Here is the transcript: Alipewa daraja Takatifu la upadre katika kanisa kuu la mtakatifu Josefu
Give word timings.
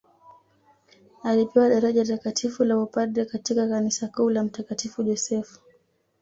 Alipewa 1.23 1.69
daraja 1.69 2.05
Takatifu 2.07 2.63
la 2.63 2.77
upadre 2.79 3.25
katika 3.25 3.67
kanisa 3.69 4.07
kuu 4.07 4.29
la 4.29 4.43
mtakatifu 4.43 5.03
Josefu 5.03 5.59